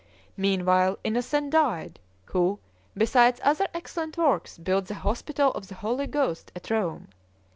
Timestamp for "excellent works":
3.71-4.57